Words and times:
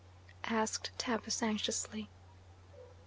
asked 0.49 0.89
Tabus 0.97 1.43
anxiously. 1.43 2.09